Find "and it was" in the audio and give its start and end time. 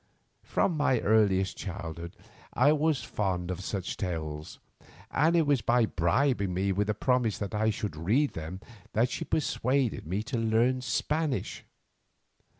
5.11-5.61